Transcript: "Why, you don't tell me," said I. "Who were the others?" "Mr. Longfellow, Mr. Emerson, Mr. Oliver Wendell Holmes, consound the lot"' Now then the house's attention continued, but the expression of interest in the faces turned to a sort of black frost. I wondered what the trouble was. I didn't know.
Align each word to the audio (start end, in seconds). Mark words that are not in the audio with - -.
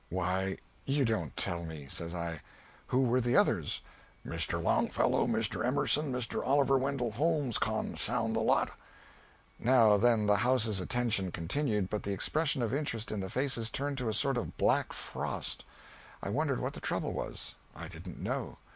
"Why, 0.09 0.57
you 0.85 1.05
don't 1.05 1.37
tell 1.37 1.63
me," 1.63 1.85
said 1.87 2.15
I. 2.15 2.41
"Who 2.87 3.01
were 3.03 3.21
the 3.21 3.37
others?" 3.37 3.81
"Mr. 4.25 4.59
Longfellow, 4.59 5.27
Mr. 5.27 5.63
Emerson, 5.63 6.11
Mr. 6.11 6.43
Oliver 6.43 6.75
Wendell 6.79 7.11
Holmes, 7.11 7.59
consound 7.59 8.35
the 8.35 8.39
lot"' 8.39 8.71
Now 9.59 9.97
then 9.97 10.25
the 10.25 10.37
house's 10.37 10.79
attention 10.79 11.29
continued, 11.31 11.91
but 11.91 12.01
the 12.01 12.13
expression 12.13 12.63
of 12.63 12.73
interest 12.73 13.11
in 13.11 13.19
the 13.19 13.29
faces 13.29 13.69
turned 13.69 13.99
to 13.99 14.09
a 14.09 14.13
sort 14.15 14.37
of 14.37 14.57
black 14.57 14.91
frost. 14.91 15.65
I 16.23 16.29
wondered 16.29 16.59
what 16.61 16.73
the 16.73 16.79
trouble 16.81 17.13
was. 17.13 17.53
I 17.75 17.87
didn't 17.87 18.19
know. 18.19 18.57